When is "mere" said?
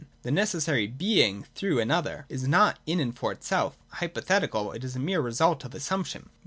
4.99-5.21